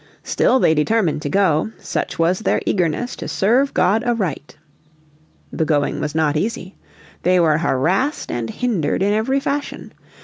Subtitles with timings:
[0.23, 4.57] Still they determined to go, such was their eagerness to serve God aright.
[5.53, 6.75] The going was not easy.
[7.21, 9.93] They were harassed and hindered in every fashion.